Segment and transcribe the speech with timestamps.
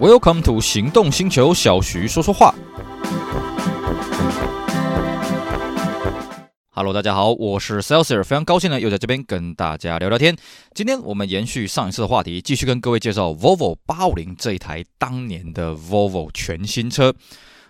[0.00, 2.54] Welcome to 行动星球，小徐说说话。
[6.70, 10.36] Hello，大家好，我是 Celsius，非常高兴呢，又在这边跟大家聊聊天。
[10.72, 17.12] 今天我们延续上一次的话题，继续跟各位介绍 Volvo 850这一台当年的 Volvo 全新车。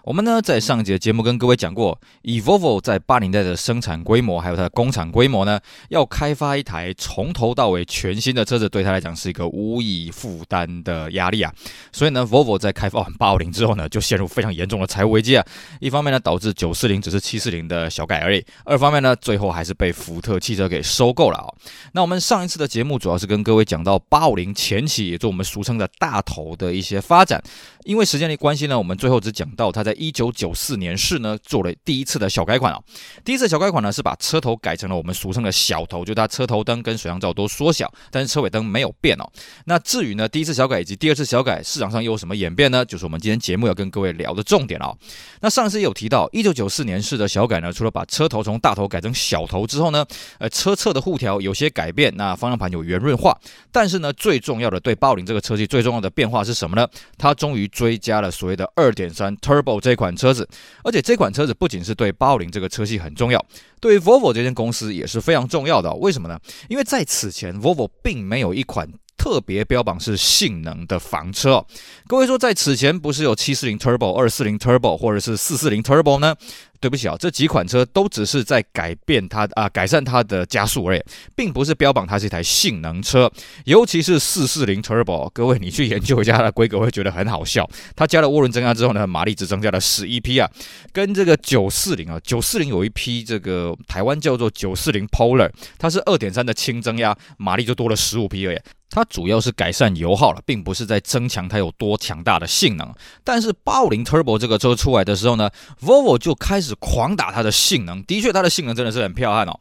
[0.08, 11.52] 我们呢，在上一节节目跟各位讲过，以 Volvo 在八零代的生产规模，还有它的工厂规模呢，要开发一台从头到尾全新的车子，对他来讲是一个无以负担的压力啊。
[11.92, 15.44] 所以呢，Volvo 在开发完八五零之后呢，就陷入非常严重的财务危机啊。
[15.78, 21.52] 一方面呢，导致九四零只是七四零的小改而已；二方面呢，最后还是被福特汽车给收购了啊。
[21.92, 27.44] 那我们上一次的节目主要是跟各位讲到八五零前期，也就我们俗称的大头的一些发展。
[27.84, 32.80] 因为时间的关系呢，我们最后只讲到它在一九九四年式呢做了第一次的小改款啊。
[33.24, 39.30] 第一次小改款呢是把车头改成了我们俗称的小头，就它车头灯跟水箱罩都缩小，但是车尾灯没有变哦。
[39.66, 42.84] 那至于呢第一次小改以及第二次小改市场上又有什么演变呢？
[42.84, 44.96] 就是我们今天节目要跟各位聊的重点哦。
[45.40, 50.04] 那上次有提到一九九四年式的小改呢，除了把车头从大头改成小头之后呢，
[50.38, 53.38] 呃，车侧的护条有些改变，那方向盘有圆润化，
[53.72, 56.86] 但是呢最重要的对八五零这个车系最重要的变化是什么呢？
[57.16, 57.68] 它终于。
[57.68, 60.48] 追加了所谓的二点三 Turbo 这款车子，
[60.82, 63.44] 而且这款车子不仅是对八五零这个车系很重要，
[63.80, 65.92] 对于 Volvo 这间公司也是非常重要的。
[65.94, 66.38] 为什么呢？
[66.68, 68.88] 因为在此前，Volvo 并没有一款
[69.18, 71.66] 特别标榜是性能的房车。
[72.06, 76.34] 各位说，在此前不是有七四零 Turbo、二四零 Turbo 或者是四四零 Turbo 呢？
[76.80, 81.02] 对不起啊，这几款车都只是在改变它啊，改善它的加速而已，
[81.34, 83.28] 并不是标榜它是一台性能车。
[83.64, 87.68] 尤其是四四零 Turbo，各位你去研究一下它的规格，会觉得很好笑。
[87.96, 90.48] 它加了涡轮增压之后呢，马力只增加了十一匹啊，
[90.92, 98.58] 跟这个九四零啊，九四零有一匹这个台湾叫做九四零 Polar，它是二点三的轻增压，马力就多了十五匹而已。
[98.90, 102.92] 它主要是改善油耗了，并不是在增强它有多强大的性能。
[103.22, 105.50] 但是八五零 Turbo 这个车出来的时候呢
[105.82, 108.02] ，Volvo 就开始狂打它的性能。
[108.04, 109.58] 的确，它的性能真的是很彪悍哦。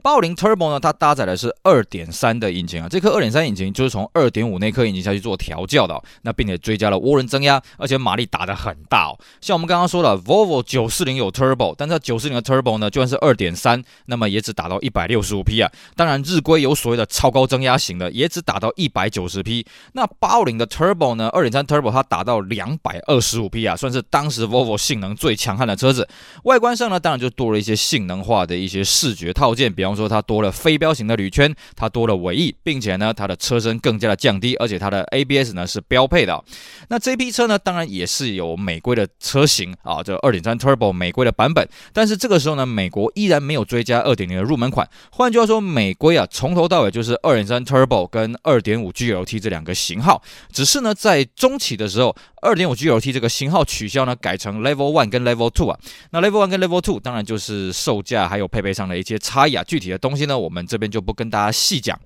[0.00, 9.18] 八五零 Turbo 呢，它搭载的是二点三的引擎啊，这颗二点三引擎就是从二点五那颗引擎下去做调教的，那并且追加了涡轮增压，而且马力打得很大哦。
[9.40, 15.70] 像我们刚刚说的，Volvo 九四零有 Turbo，但是九四零的 Turbo 呢，就算是二点三，那么也只打到一百六十五匹啊。
[15.96, 19.66] 当然，日规有所谓的超高增压型的，也只打到一百九十匹。
[19.94, 26.08] 那八五零的 Turbo 呢，二点三 Turbo 它打到两百二十五匹啊，算是当时 Volvo 性能最强悍的车子。
[26.44, 36.44] 外观上呢，当然就多了一些性能化的一些视觉套件，比比方说，它多了飞镖型的铝圈，它多了尾翼，并且呢，它的车身更加的降低，而且它的 ABS 呢是标配的。
[36.88, 41.66] 那这批车呢，当然也是有美规的车型啊，这二点三 Turbo 美规的版本。
[41.94, 44.86] 但是这个时候呢，美国依然没有追加二点零的入门款。
[45.10, 50.22] 换句话说，美规啊，从头到尾就是二点三 Turbo 跟二点五 GLT 这两个型号，
[50.52, 52.14] 只是呢，在中期的时候。
[52.40, 55.76] 二点五 GLT 这个型号取消呢，改成 Level One 跟 Level Two 啊。
[56.12, 59.64] 那 Level One 跟 Level Two 当然就是售价还有配备上的一些差异啊。
[59.64, 61.96] 具具体的东西呢，我们这边就不跟大家细讲。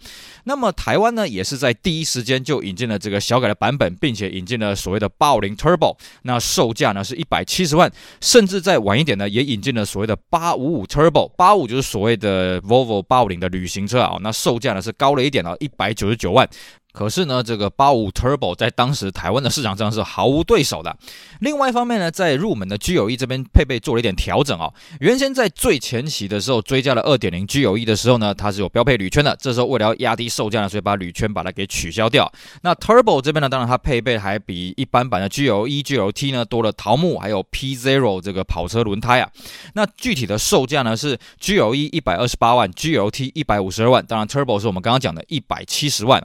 [0.45, 5.97] 那么台湾呢，也是在第一时间就引进了这个小改的版本，并且引进了所谓的850 Turbo。
[6.23, 7.91] 那售价呢是一百七十万，
[8.21, 11.31] 甚至再晚一点呢，也引进了所谓的八五五 Turbo。
[11.35, 14.19] 八五就是所谓的 Volvo 八五零的旅行车啊。
[14.21, 16.47] 那售价呢是高了一点啊，一百九十九万。
[16.93, 20.95] 可是呢，这个855 Turbo 在当时台湾的市场上是毫无对手的。
[21.41, 24.73] 另外一方面呢，在入门的 GLE 这边配备做了一点调整哦。
[25.01, 29.35] 原先在最前期的时候追加了2.0 GLE 的时候呢，它是有标配铝圈的。
[29.41, 32.31] 这时候为了要压低售价呢，所以把铝圈把它给取消掉。
[32.61, 39.31] 那 Turbo 这边呢，当然它配备还比一般版的 GLE、GLT 呢多了桃木，还有 P Zero 这个跑车轮胎啊。
[39.73, 44.05] 那具体的售价呢是 GLE 一百二十八万，GLT 一百五十二万。
[44.05, 46.23] 当然 Turbo 是我们刚刚讲的一百七十万。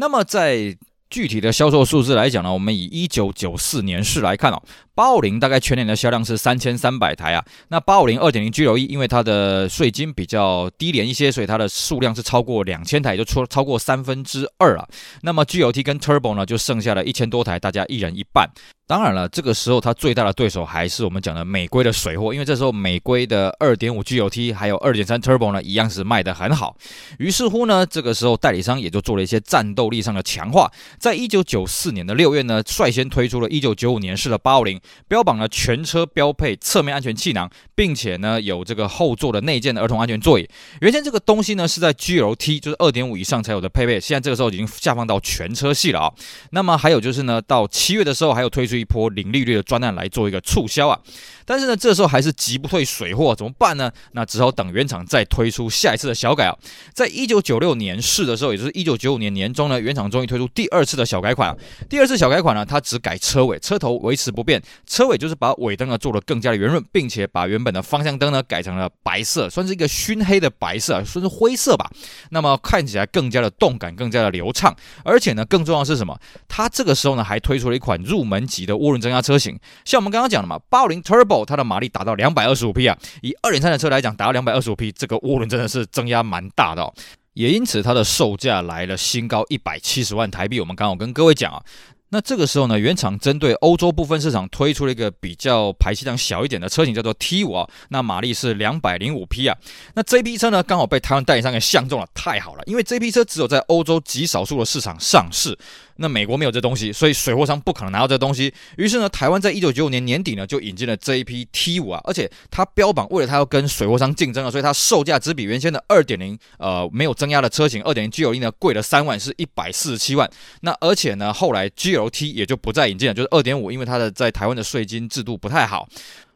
[0.00, 0.74] 那么在
[1.10, 4.62] 具体的销售数字来讲呢，我们以一九九四年是来看哦，
[5.00, 7.42] 八五零大概全年的销量是三千三百台啊。
[7.68, 14.86] 那八五零二点零 GLE 因为它的税金比较低廉一些，所以它的数量是超过两千台，就超超过三分之二啊。
[15.22, 18.50] 那么 GLT 跟 Turbo 呢，就剩下了一千多台，大家一人一半。
[18.86, 26.76] 当然了，这个时候它最大的对手还是我们讲的美规的水货，因为这时候美规的二点五 GLT 还有二点三 Turbo 呢，一样是卖得很好。
[27.18, 30.70] 于是乎呢，这个时候代理商也就做了一些战斗力上的强化。
[30.98, 40.48] 在一九九四年的六月呢，率先推出了一九九五年式的八五零，标榜了全车标配侧面安全气囊，并且呢有这个后座的内建的儿童安全座椅。
[40.80, 46.12] 原先这个东西呢是在 GLT 就是二点五以上才有的配备，现在这个时候已经下放到全车系了啊。
[46.50, 50.98] 那么还有就是呢，到七月的时候还有推出一波零利率的专案来做一个促销啊。
[51.44, 53.90] 但是呢，这时候还是急不退水货，怎么办呢？
[54.12, 56.56] 那只好等原厂再推出下一次的小改啊。
[56.94, 61.56] 在一九九六年试的时候，也就是一九九五年年中呢，原厂终于推出第二次的小改款。
[61.88, 71.90] 第二次小改款呢，它只改车尾，车头维持不变，车尾就是把尾灯呢做得更加的圆润，并且把原本的方向灯呢改成了白色，算是一个熏黑的白色啊，算是灰色吧。
[72.30, 74.74] 那么看起来更加的动感，更加的流畅。
[75.04, 76.18] 而且呢，更重要的是什么？
[76.48, 81.44] 它这个时候呢还推出了一款入门级的涡轮增压车型，像我们刚刚讲的嘛，八五零 Turbo。
[81.44, 86.94] 它的马力达到两百二十五匹啊，以二点三的车来讲，达到两百二十五匹，这个涡轮真的是增压蛮大的哦，
[87.32, 90.60] 也因此它的售价来了新高一百七十万台币。
[90.60, 91.62] 我们刚好跟各位讲啊。
[92.12, 99.56] 那这个时候呢，原厂针对欧洲部分市场推出了一个比较排气量小一点的车型，叫做 T 五啊，那马力是两百零五匹啊。
[99.94, 105.56] 那这批车呢，刚好被台湾代理商给相中了，太好了，因为这批车只有在欧洲极少数的市场上市。
[106.00, 108.52] 那美国没有这东西，所以水货商不可能拿到这东西。
[108.76, 120.28] 于是呢，台湾在一九九五年年底呢就引进了这一批 T5 啊，而且它标榜为了它要跟水货商竞争啊，所以它售价只比原先的二点零呃没有增压的车型二点零 GLE 呢贵了三万，是一百四十七万。
[120.62, 125.86] 那而且呢，后来 GLT 也就不再引进了，就是二点五，因为它的在台湾的税金制度不太好。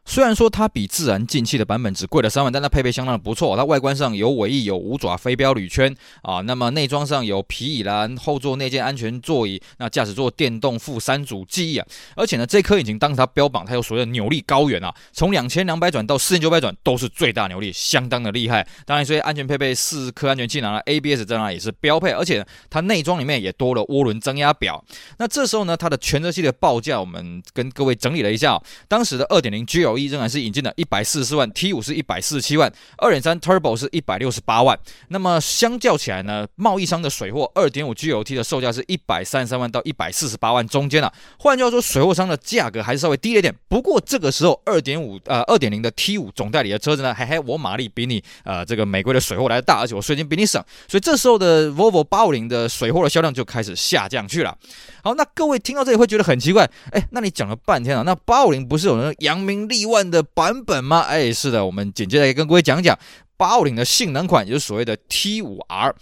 [0.07, 3.57] 虽然说它比自然进气的版本只贵了三万，但它配备相当的不错。
[3.57, 6.41] 它外观上有尾翼，有五爪飞镖铝圈啊。
[6.41, 11.85] 那么内装上有皮椅啦，后座内建安全座椅，那驾驶座电动副三组记忆啊。
[12.15, 18.65] 而且呢，这颗引擎当时它标榜它有所谓的扭力高原啊，从两千两百转到四千九百转都是最大扭力，相当的厉害。
[18.85, 22.11] 当然，所以安全配备四颗安全气囊啊，ABS 这样也是标配。
[22.11, 24.85] 而且它内装里面也多了涡轮增压表。
[25.17, 34.77] 那这时候呢，它的全车系的报价我们跟各位整理了一下，当时的二点零 GLE 仍然是引进的一百四十四万，T 五是一百四十七万，二点三 Turbo 是一百六十八万。
[35.07, 41.11] 那么相较起来呢，贸易商的水货二点五 GLT 的售价是一百三十三万到一百四十八万中间啊。
[41.39, 43.53] 换句话说，水货商的价格还是稍微低了一点。
[43.67, 54.57] 不过这个时候二点五呃二点零的 T 五总代理的车子呢，嘿嘿，我马力比你呃这个美国的水货来的大，而且我税金比你省，所以这时候的 Volvo 八五零的水货的销量就开始下降去了。
[55.03, 61.01] 好，那各位听到这里会觉得很奇怪，哎，那你讲了半天啊，那八五零不是有那扬名立万的版本吗？
[61.01, 62.97] 哎，是的，我们紧接着也跟各位讲讲
[63.37, 65.95] 八五零的性能款，也就是所谓的 T 五 R。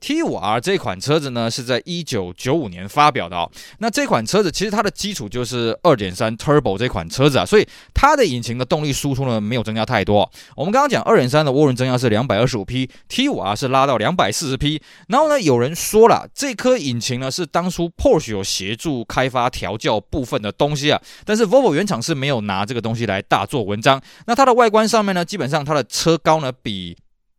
[0.00, 3.50] T5R 这款车子呢，是在一九九五年发表的哦。
[3.78, 10.30] 那这款车子其实它的基础就是二点三 Turbo 这款车子啊，所以它的引擎的动力输出呢没有增加太多。
[10.56, 14.80] 我们刚刚讲二点三的涡轮增压是两百二十五匹，T5R 是拉到两百四十匹。
[15.08, 24.00] 然后呢，有人说了，这颗引擎呢是当初 Porsche 有协助开发调教部分的东西啊，但是 Volvo 原厂是没有拿这个东西来大做文章。
[24.26, 26.96] 那它的外观上面呢，基本上它的车高呢比。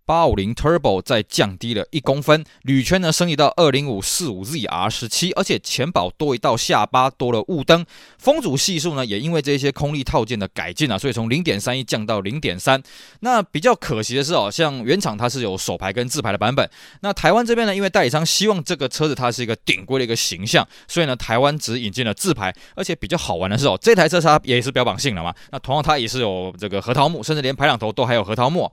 [0.09, 7.85] 八五零 Turbo 再降低了一公分，铝圈呢升级到二零五四五 ZR 十七，而且前保多一道下巴，多了雾灯，
[8.17, 12.81] 风阻系数呢也因为这些空力套件的改进啊，所以从零点三一降到零点三。
[13.19, 16.67] 那比较可惜的是哦，像原厂它是有手排跟自排的版本，
[17.01, 28.67] 那台湾这边呢，因为代理商希望这个车子它是一个顶规的一个形象，所以呢台湾只引进了自排，而且比较好玩的是哦，这台车它也是标榜性能嘛，那同样它也是有这个核桃木，甚至连排挡头都还有核桃木。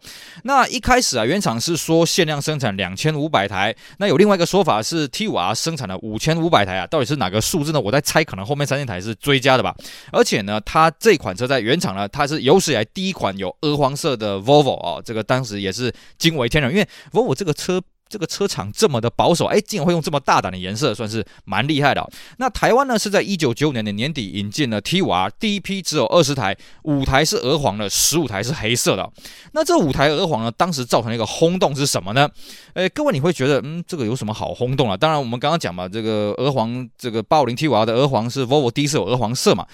[0.45, 1.26] 那一开始啊。
[1.27, 7.81] 原厂是说限量生产两千五百台，那有另外一个说法是 T 五 R 生产了五千五百台啊，到底是哪个数字呢？
[7.81, 9.75] 我在猜，可能后面三千台是追加的吧。
[10.13, 17.83] 而且呢，它这款车在原厂呢，它是有史以来第一款有鹅黄色的 Volvo 哦，这个当时也是惊为天人，因为 Volvo 这个车。
[18.09, 22.09] 这个车厂这么的保守，哎，竟然会用这么大胆的颜色，算是蛮厉害的。
[22.39, 29.11] 那台湾呢，是在一九九五年的年底引进了 T5R，第一批只有二十台，五台是鹅黄的，十五台是黑色的。
[29.53, 32.29] 那这五台鹅黄呢，当时造成了一个轰动是什么呢？
[32.75, 34.97] 哎，各位你会觉得，嗯，这个有什么好轰动啊？
[34.97, 39.67] 当然，我们刚刚讲嘛，这个鹅黄，这个八五零 T5R 的鹅黄是 Volvo 第一次有鹅黄色嘛。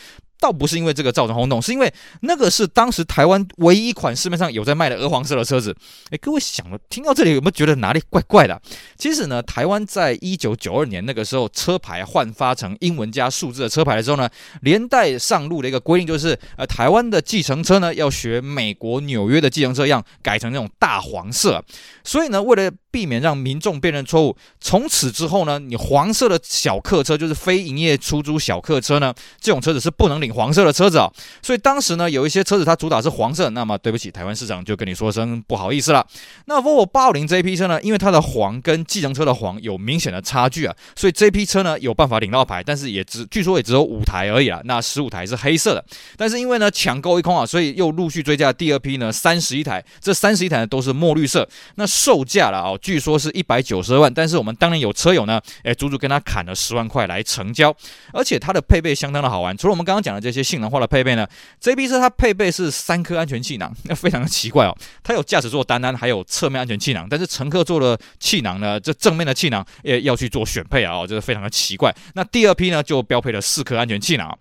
[0.43, 5.73] 倒不是因为这个造成轰动，是因为那个是当时台湾唯一一款市面上有在卖的鹅黄色的车子。
[6.11, 8.61] 诶，各位想了，听到这里有没有觉得哪里怪怪的？
[8.99, 14.29] 其实呢，台湾在一九九二年那个时候车牌换发成英文加数字的车牌的时候呢，
[14.63, 21.65] 连带上路的一个规定就是，呃，台湾的计程车呢要学美国纽约的计程车一样，改成那种大黄色。
[22.03, 24.37] 所以呢，为了避免让民众辨认错误。
[24.61, 31.11] 从此之后呢，你黄色的小客车就是非营业出租小客车呢，这种车子是不能领黄色的车子啊。
[31.43, 36.07] 所以当时呢，有一些车子它主打是黄色，那么对不起，台湾市场就跟你说声不好意思了。
[36.45, 44.61] 那 Volvo 850这一批车呢，因为它的黄跟计程车的黄有明显的差距啊，所以这批车呢有办法领到牌，但是也只据说也只有五台而已啊。
[44.65, 45.85] 那十五台是黑色的，
[46.17, 51.49] 但是因为呢抢购一空啊，所以又陆续追加第二批呢三十一台，这三十一台呢都是墨绿色。
[51.77, 57.75] 那售价了啊，据说是一百九十万，但是我们当年有车友呢，哎，足足跟他砍了十万块来成交，
[58.13, 59.57] 而且它的配备相当的好玩。
[59.57, 61.27] 除了我们刚刚讲的这些性能化的配备呢，
[61.61, 64.77] 这批车它配备是三颗安全气囊，那 非常的奇怪哦。
[65.03, 71.95] 它有驾驶座单安，还有侧面安全气囊，但是乘客座的气囊呢，这正面的气囊也要去做选配啊，哦，这个非常的奇怪。
[72.15, 74.37] 那第二批呢，就标配了四颗安全气囊。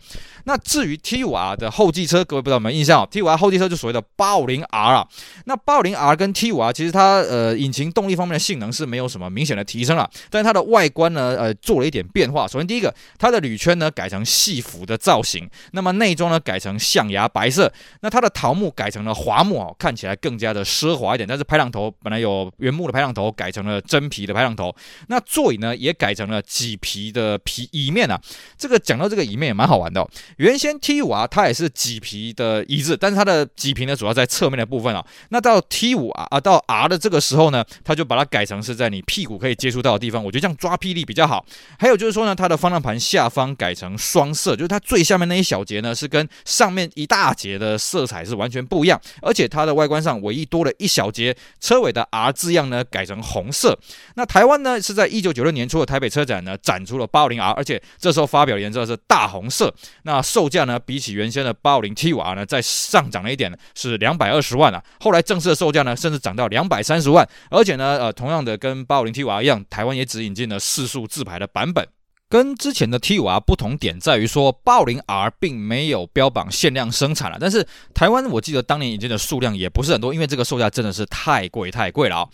[0.45, 5.07] 那至于 T5R 的后继车，各位不知道有没有印象？T5R 后继车就所谓的 850R 啊。
[5.45, 12.47] 那 850R 跟 T5R 其实它呃引擎动力方面的性能是没有什么明显的提升了，但是它的外观呢呃做了一点变化。
[12.47, 17.71] 首先第一个，它的铝圈呢改成细幅的造型，那么内装呢改成象牙白色，
[18.01, 21.27] 那它的桃木改成了樺木哦，看起来更加的奢华一点。
[21.27, 24.73] 但是排挡头本来有原木的排挡头，改成了真皮的排挡头。
[25.07, 28.19] 那座椅呢也改成了麂皮的皮椅面啊。
[28.57, 30.09] 这个讲到这个椅面也蛮好玩的哦。
[30.37, 35.05] 原先 T5 啊，它也是麂皮的椅子，但是它的麂皮呢，主要在侧面的部分啊。
[35.29, 41.43] 那到 T5 啊啊到 R 的这个时候呢，它就把它它改成是在你屁股可以接触到的地方，我觉得这样抓屁力比较好。
[41.79, 49.01] 还有就是说呢，它的方向盘下方改成双色，就是它最下面那一小节呢，是跟上面一大节的色彩是完全不一样。
[49.21, 53.77] 而且它的外观上唯一多了一小节车尾的 R 字样呢，改成红色。
[54.15, 59.73] 那台湾呢是在一九九六年初的台北车展呢展出了 850R，而且这时候发表颜色是大红色。
[60.03, 64.83] 那售价呢，比起原先的八五零 T5R 呢，再上涨了一点，是两百二十万啊。
[64.99, 67.27] 后来正式的售价呢，甚至涨到两百三十万。
[67.49, 71.87] 而且呢，呃，同样的跟八五零 T5R 一样，台湾也只引进了四速自排的版本。
[72.29, 77.37] 跟之前的 T5R 不同点在于说，八五零 R 并没有标榜限量生产了。
[77.37, 82.29] 但是台湾我记得当年引进的数量也不是很多，因为这个售价真的是太贵太贵了啊。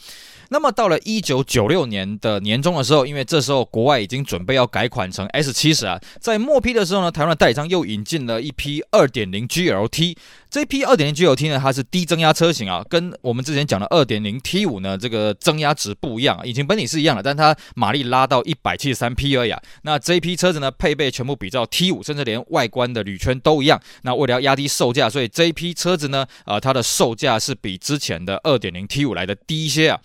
[0.49, 10.15] 那么到了一九九六年的年中的时候，因为这时候国外已经准备要改款成 S 七十啊，在末批的时候呢，台湾的代理商又引进了一批二点零 GLT。
[10.49, 16.45] 这批二点零 GLT 呢，它是低增压车型啊，跟我们之前讲的二点零 T 五呢，这个增压值不一样啊。
[16.45, 19.61] 引擎本体是一样的，但它马力拉到一百七十三匹而已啊。
[19.81, 23.79] 那这一批车子呢，配备全部比照 T 五，甚至连外观的铝圈都一样。
[24.03, 29.99] 那为了要压低售价，所以这一批车子呢，呃，它的售价是比之前的二点零 T 五来的低一些啊。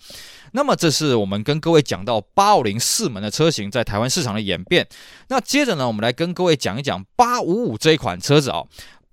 [0.53, 4.87] 那么这是我们跟各位讲到八五零四门的车型在台湾市场的演变。
[5.27, 8.63] 那接着呢，我们来跟各位讲一讲八五五这一款车子啊。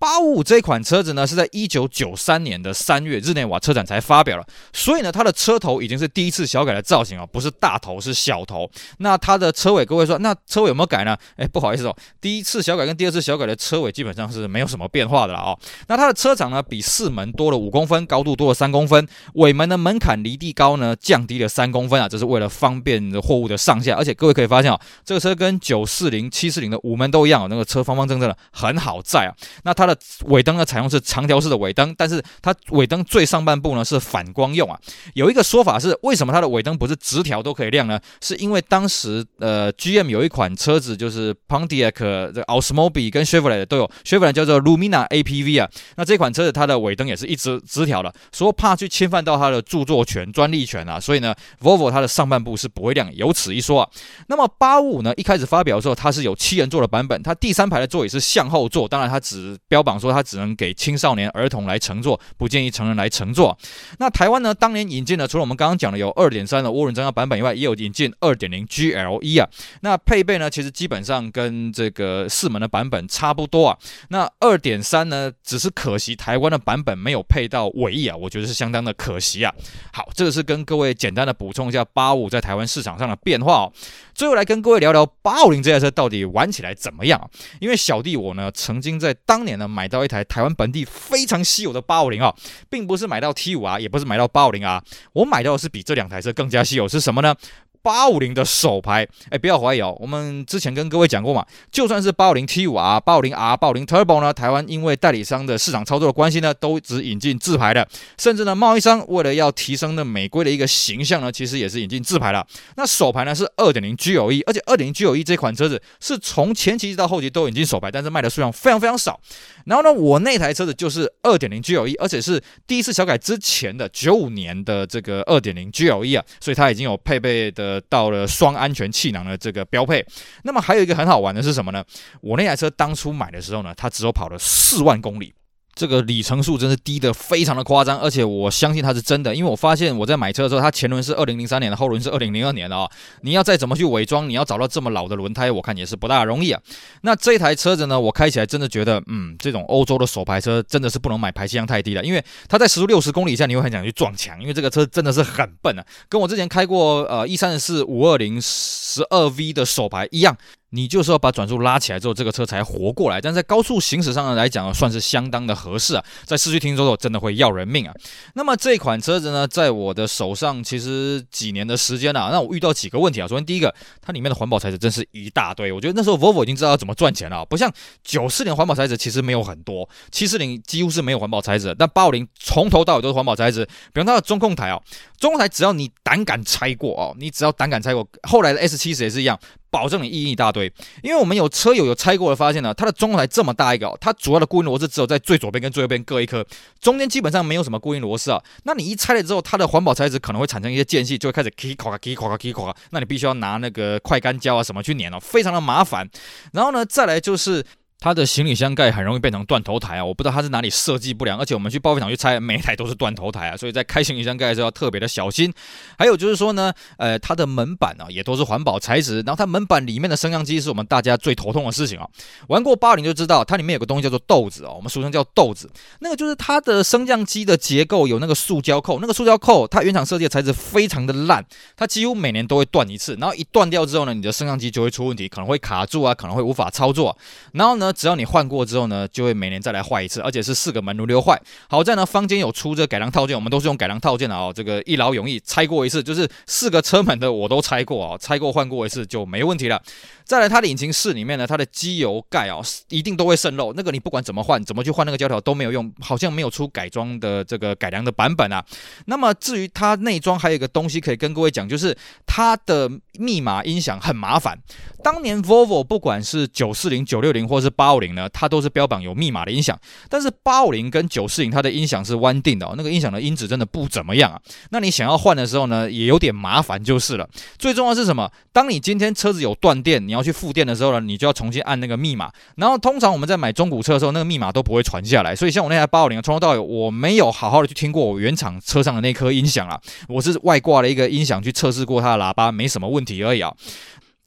[0.01, 8.69] 八五五这款车子呢，是在一九九三年的三月日内瓦车展才发表了，所以呢，它的车头已经是第一次小改的造型啊，不是大头是小头。
[9.01, 11.15] 那它的车尾，各位说，那车尾有没有改呢？
[11.37, 15.55] 哎，不好意思哦，第一次小改跟第二次小改的车尾基本上是没有什么变化的了啊。
[15.89, 23.95] 那它的车长呢，比四门多了五公分，高度多了三公分，尾门的门槛离地高呢降低了三公分啊，这是为了方便货物的上下。
[23.97, 29.37] 而且各位可以发现哦，这个车跟九四零、七四零的五门都一样哦，那个车方方正正的，很好载啊。
[29.65, 29.90] 那它的
[30.27, 34.79] 尾灯呢，采用是长条式的尾灯，但是它尾灯最上半部呢是反光用啊。
[35.15, 37.99] 有一个说法是，为什么它的尾灯不是直条都可以亮呢？
[38.21, 45.71] 是因为当时呃，GM 有一款车子就是 Pontiac 的 Oldsmobile 跟 Chevrolet 都有，Chevrolet 叫做 Lumina APV 啊。
[45.97, 53.89] 那这款车子它的尾灯也是一直直条的，说怕去侵犯到它的著作权、专利权啊，所以呢，Volvo 它的上半部是不会亮，有此一说啊。
[54.29, 60.21] 那么八五五呢，一开始发表的时候，它是有七人座的版本，它第三排的座椅是向后座，当然它只标榜说它。
[60.21, 63.57] 它只能给青少年儿童来乘坐，不建议成人来乘坐。
[63.99, 69.49] 那台湾呢，当年引进的，除了我们刚刚讲的有二点三的涡轮增压版本以外，也有引进二点零 GLE 啊。
[69.81, 73.79] 那配备呢，其实基本上跟这个四门的版本差不多啊。
[74.11, 79.51] 那二点三呢，只是可惜台湾的版本没有配到尾翼啊，我觉得是相当的可惜啊。
[79.91, 83.73] 好，这个是跟各位简单的补充一下八五在台湾市场上的变化哦。
[84.15, 87.31] 最后来跟各位聊聊八五零这台车到底玩起来怎么样？
[87.59, 92.35] 因为小弟我呢，曾经在当年呢买到一台台湾本地非常稀有的八五零啊，
[92.69, 97.35] 并不是买到 T 五啊，也不是买到八五零啊，我买到的是比这两台车更加稀有，是什么呢？
[97.83, 107.87] 八五零的手排，哎，不要怀疑哦，我们之前跟各位讲过嘛，就算是八五零 T 五 R、八五零 R、八五零 Turbo 呢，台湾因为代理商的市场操作的关系呢，都只引进自排的，
[108.19, 112.47] 甚至呢，贸易商为了要提升那美规的一个形象呢，其实也是引进自排了。
[112.77, 119.21] 那手排呢是二点零 GLE，而且二点零 GLE 这款车子是从前期到后期都引进手排，但是卖的数量非常非常少。
[119.67, 130.05] 然后呢，我那台车子就是二点零 GLE，而且是第一次小改之前的九五年的这个二点零 GLE 啊，所以它已经有配备的呃到了双安全气囊的这个标配。
[130.43, 131.85] 那么还有一个很好玩的是什么呢？
[132.21, 135.33] 我那台车当初买的时候呢，它只有跑了四万公里。
[135.75, 142.91] 这个里程数真是低得非常的夸张，而且我相信它是真的，因为我发现我在买车的时候，它前轮是二零零三年的，后轮是二零零二年的啊、
[143.23, 146.61] 你要再怎么去伪装，你要找到这么老的轮胎，我看也是不大容易啊。
[147.03, 160.37] 那这台车子呢，我开起来真的觉得，嗯，这种欧洲的手牌车真的是不能买，排气量太低了，因为它在时速六十公里以下，你会很想去撞墙，因为这个车真的是很笨啊，跟我之前开过呃 E 三十四五二零十二 V 的手牌一样。
[160.71, 163.21] 你就是要把转速拉起来之后，这个车才活过来。
[163.21, 166.05] 但在高速行驶上来讲，算是相当的合适啊。
[166.25, 167.95] 在市区停车的时候，真的会要人命啊。
[168.35, 172.29] 那么这款车子呢，在我的手上其实几年的时间啊。
[172.31, 173.27] 那我遇到几个问题啊。
[173.27, 175.73] 首先第一个，它里面的环保材质真是一大堆。
[175.73, 177.73] 我觉得那时候 Volvo 已经知道要怎么赚钱了，不像
[178.05, 183.67] 九四年环保材质其实没有很多，七四零几乎是没有环保材质，但八五零从头到尾都是环保材质。
[183.93, 184.81] 比方它的中控台啊，
[185.19, 189.39] 中控台只要你胆敢拆过哦，你只要胆敢拆过，后来的 S 七十也是一样。
[189.71, 190.73] 保证你意义一大堆，
[191.03, 196.45] 因为我们有车友有拆过的发现呢，它的中控台这么大一个，它主要的固定螺丝只有在最左边跟最右边各一颗，
[196.81, 198.43] 中间基本上没有什么固定螺丝啊。
[198.65, 206.09] 那你一拆了之后，它的环保材质可能会产生一些间隙，就会开始咔咔咔咔咔咔咔，那你必须要拿那个快干胶啊什么去粘哦，非常的麻烦。
[206.53, 207.65] 然后呢，再来就是。
[208.01, 210.05] 它的行李箱盖很容易变成断头台啊！
[210.05, 213.57] 我不知道它是哪里设计不良，而且我们去报废厂去拆，每一台都是断头台啊！
[213.59, 215.53] 所以在开行李箱盖的时候要特别的小心。
[215.99, 222.09] 还有就是说呢，呃，它的门板啊也都是环保材质，然后它门板里面的升降机是我们大家最头痛的事情啊！
[222.49, 231.45] 玩过八零就知道，它里面有个东西叫做豆子啊，我们俗称叫豆子，那个就是它的升降机的结构有那个塑胶扣，那个塑胶扣它原厂设计的材质非常的烂，
[231.77, 237.15] 它几乎每年都会断一次，然后一断掉之后呢，你的升降机就会出问题，可能会卡住啊，可能会无法操作，
[237.53, 238.61] 然后呢，只要你换过。
[238.71, 241.37] 之后呢，就会每年再来换一次，而且是四个门轮流换。
[241.69, 244.53] 好在呢，坊间有出这改良套件，我们都是用改良套件的哦。
[244.55, 249.83] 这个一劳永逸，拆过一次就是四个车门的我都拆过哦，拆过换过一次就没问题了。
[250.31, 253.73] 再来，它的引擎室里面呢，它的机油盖哦，一定都会渗漏。
[253.73, 258.65] 那个你不管怎么换，怎么去换那个胶条都没有用，好像没有出改装的这个改良的版本啊。
[259.07, 264.57] 那么至于它内装，还有一个东西可以跟各位讲，就是它的密码音响很麻烦。
[265.03, 269.77] 当年 Volvo 不管是九四零、九六零或是八五零呢，它都是标榜有密码的音响。
[270.09, 274.41] 但是八五零跟九四零它的音响是弯定的哦，那个音响的音质真的不怎么样啊。
[274.71, 277.29] 那你想要换的时候呢，也有点麻烦就是了。
[277.59, 278.31] 最重要是什么？
[278.53, 280.20] 当你今天车子有断电，你要。
[280.23, 282.31] 去复电的时候呢，你就要重新按那个密码。
[282.57, 285.35] 然后通常我们在买中古车的时候，那个密码都不会传下来。
[285.35, 289.81] 所以像我那台八五零，从头到尾我没有好好的去听过我原厂车上的那颗音响啊。
[290.09, 293.53] 我是外挂了一个音响去测试过它的喇叭，没什么问题而已啊。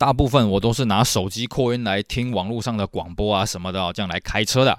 [0.04, 4.78] 大部分我都是拿手机扩音来听网络上的广播啊什么的，这样来开车的。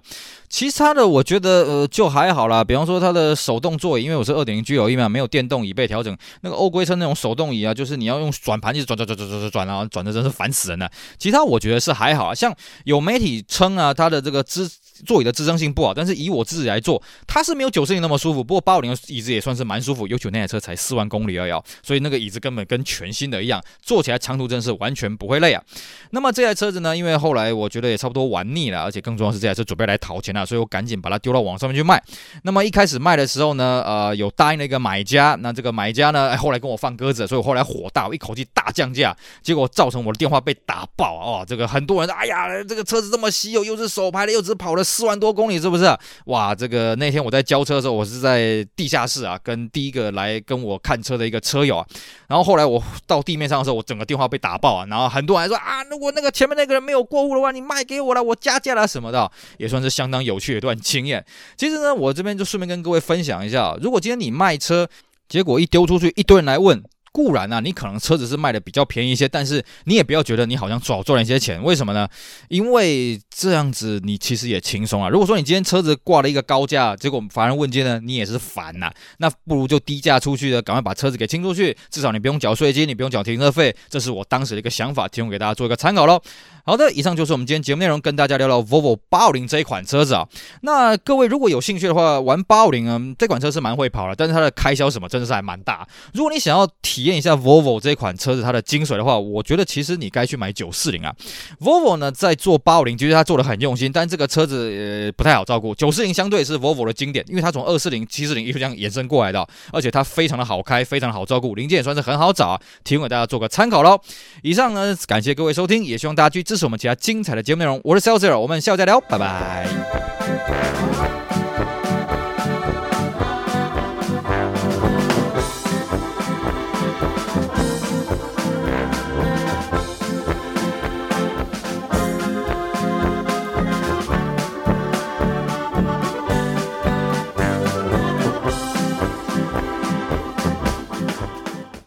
[0.50, 6.14] 其他的我觉得呃就还好啦，比方说它的手动座椅，因为我是二点零 G 有一嘛，没有电动椅背调整。
[6.42, 10.90] 那个欧规车那种手动椅啊，就是你要用转盘一直转转转转转转转啊，转的真是烦死人了。
[11.18, 14.70] 其他我觉得是还好啊，像有媒体称啊，它的这个支
[15.04, 18.44] 座椅的支撑性不好，但是以我自己来坐，它是没有九四零那么舒服。
[18.44, 21.52] 不过八五零的椅子也算是蛮舒服，尤其那台车才四万公里而已，
[21.83, 25.62] 所以那个椅子根本跟全新的一样，坐起来长途真是完全不会累啊。
[26.11, 32.02] 那么这台车子呢，因为后来我觉得也差不多玩腻了，而且更重要是这台车准备来淘钱了，所以我赶紧把它丢到网上面去卖。
[32.42, 41.24] 那么一开始卖的时候呢，呃，有答应了一个买家，那这个买家呢，后来跟我放鸽子，所以我后来火大，我一口气大降价，结果造成我的电话被打爆啊！
[41.24, 45.84] 哦，这个很多人，哎呀，这个车子这么稀有，又是手排的，又只跑了了四万多公里，是不是？
[46.26, 51.86] 哇，这个那天我在交车的时候，我是在地下室啊，跟第一个来跟我看车的一个车友啊，
[52.28, 61.24] 然后后来我到地面上的时候，我整个电话被打爆啊，然后很多人还说啊，如果那个前面那个人没有过户的话，你卖给我了，我加价了什么的，也算是相当有趣的一段经验。
[61.56, 64.86] 其实呢，我这边就顺便跟各位分享一下，如果今天你卖车，
[65.28, 66.82] 结果一丢出去，一堆人来问。
[67.14, 71.62] 固然啊，你可能车子是卖的比较便宜一些，但是你也不要觉得你好像少赚了一些钱。
[71.62, 72.09] 为什么呢？
[72.48, 75.09] 因为这样子你其实也轻松啊。
[75.09, 78.92] 如果说你今天车子挂了一个高价，结果乏人问津呢，你也是烦呐。
[79.18, 83.72] 那不如就低价出去的，赶快把车子给清出去，至少你不用缴税金，你不用缴停车费。
[83.88, 86.20] 这是我当时的一个想法，提供给大家做一个参考喽。
[86.66, 90.27] 好的，以上就是我们今天节目内容，跟大家聊聊 Volvo 850这一款车子啊。
[90.62, 95.87] 那各位如果有兴趣的话，玩850啊，这款车是蛮会跑的，但是它的开销什么真的是还蛮大。
[96.14, 101.14] 如果你想要提体验一下 Volvo 这款车子它的精髓的话，我觉得其实你该去买九四零啊。
[101.60, 104.70] Volvo 呢在做八五零，其实它做的很用心，但这个车子
[105.06, 105.74] 呃不太好照顾。
[105.74, 114.00] 九四零相对是 Volvo 的经典，因为它从二四零、七四零一路这样延伸过来的，而且它非常的好开，非常好照顾，零件也算是很好找啊，提供给大家做个参考喽。
[114.42, 117.78] 以上呢，感谢各位收听，也希望大家去支持我们其他精彩的节目内容。
[117.84, 120.93] 我是 Celsius，我们下午再聊，拜拜。